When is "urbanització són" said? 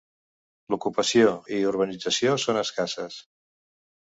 1.73-2.61